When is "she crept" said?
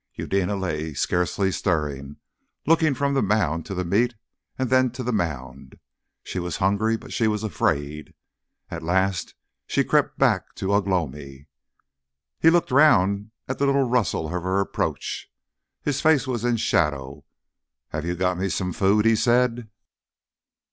9.67-10.17